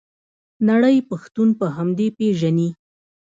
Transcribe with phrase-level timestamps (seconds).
[0.69, 2.69] نړۍ پښتون په همدې پیژني.